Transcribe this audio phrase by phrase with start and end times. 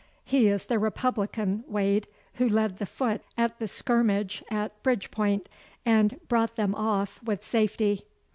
[0.25, 2.07] He is the republican Wade
[2.41, 5.47] who led the foot at the skirmish at Bridport,
[5.85, 8.07] and brought them off with safety.